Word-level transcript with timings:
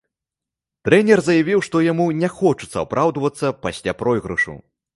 Трэнер 0.89 1.21
заявіў, 1.27 1.59
што 1.67 1.83
яму 1.91 2.07
не 2.23 2.31
хочацца 2.39 2.73
апраўдвацца 2.85 3.55
пасля 3.69 3.97
пройгрышу. 4.05 4.61